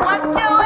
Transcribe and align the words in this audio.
one, 0.00 0.32
two. 0.32 0.59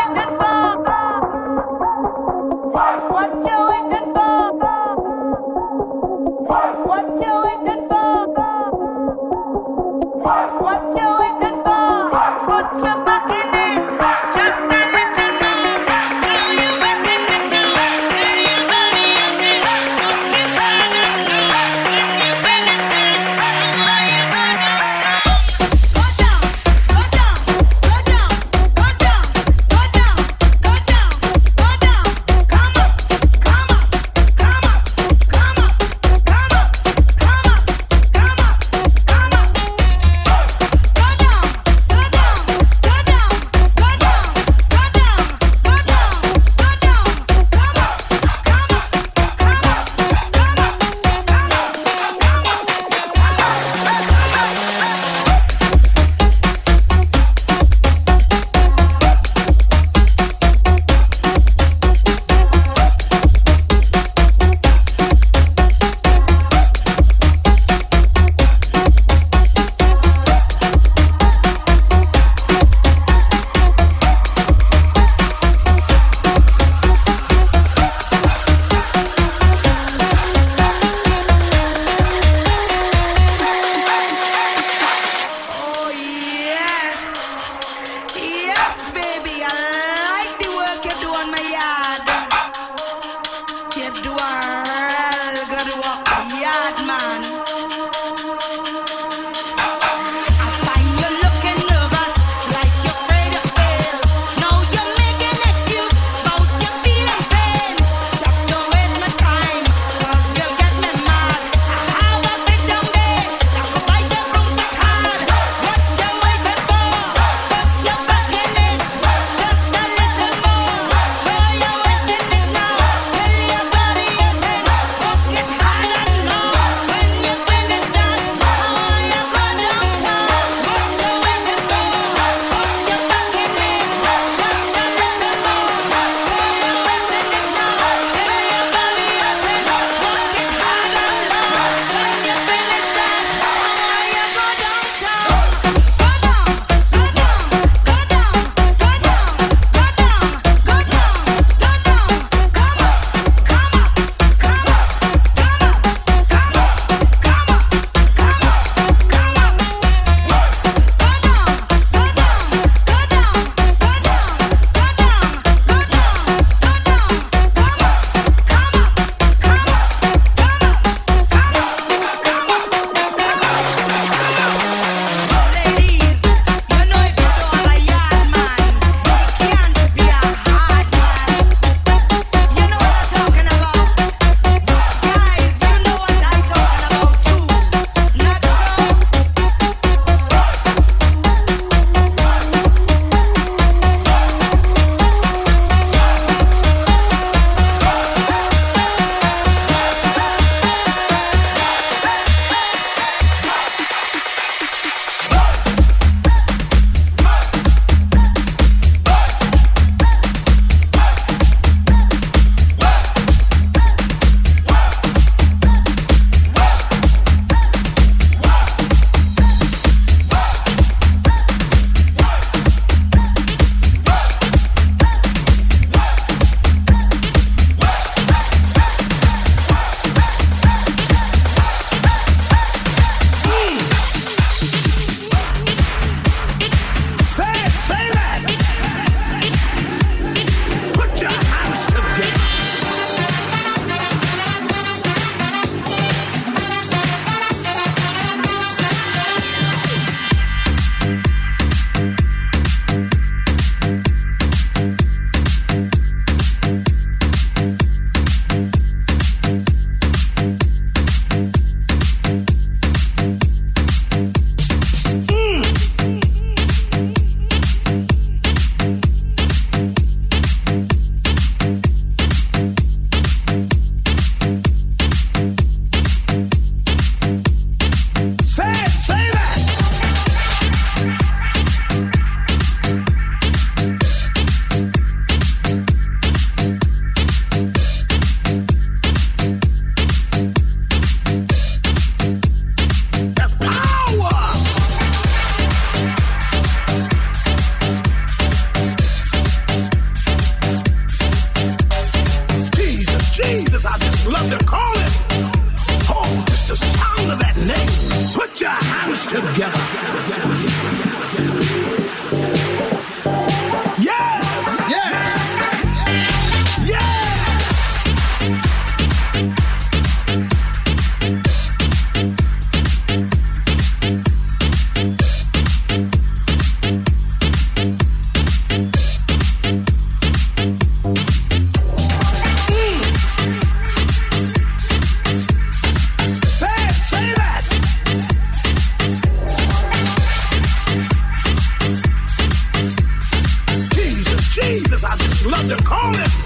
Love 345.45 345.69
to 345.69 345.77
call 345.85 346.11
it. 346.17 346.44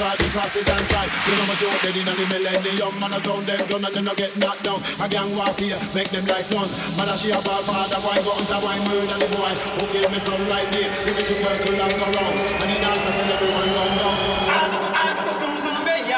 Cross 0.00 0.56
it 0.56 0.68
and 0.68 0.86
try. 0.88 1.04
You 1.04 1.34
know 1.36 1.46
my 1.46 1.54
joke 1.60 1.76
dead 1.84 1.96
in 1.96 2.06
the 2.08 2.14
millennium. 2.32 2.92
Man, 3.00 3.12
I 3.12 3.20
sound 3.20 3.44
them 3.44 3.60
done 3.68 3.84
and 3.84 3.94
them 3.94 4.04
no 4.04 4.14
get 4.14 4.32
knocked 4.40 4.64
down. 4.64 4.80
A 5.02 5.06
gang 5.12 5.28
warfare, 5.36 5.76
make 5.92 6.08
them 6.08 6.24
like 6.24 6.48
none. 6.50 6.70
Man, 6.96 7.08
I 7.08 7.16
she 7.20 7.30
a 7.30 7.40
ball 7.44 7.62
father, 7.68 8.00
why 8.00 8.16
go 8.24 8.32
under 8.32 8.58
why 8.64 8.80
murder 8.88 9.18
the 9.20 9.28
boy 9.28 9.52
who 9.76 9.84
kill 9.92 10.06
me 10.08 10.20
son 10.20 10.40
right 10.48 10.68
there. 10.72 10.88
It's 11.04 11.30
a 11.30 11.36
circle 11.36 11.76
and 11.76 11.94
go 12.00 12.06
round, 12.16 12.36
and 12.64 12.68
then 12.72 12.82
I'll 12.88 12.96
tell 12.96 13.28
everyone 13.28 13.68
run 13.76 13.92
down. 14.00 14.16
As, 14.56 14.72
as, 14.72 15.16
some, 15.20 15.36
some, 15.36 15.56
some, 15.60 15.84
make 15.84 16.08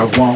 I 0.00 0.04
want. 0.18 0.29